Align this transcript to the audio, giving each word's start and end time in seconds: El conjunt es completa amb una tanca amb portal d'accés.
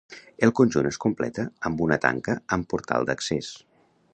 El 0.45 0.53
conjunt 0.59 0.87
es 0.91 0.97
completa 1.03 1.45
amb 1.71 1.83
una 1.89 1.99
tanca 2.07 2.39
amb 2.57 2.69
portal 2.73 3.07
d'accés. 3.11 3.53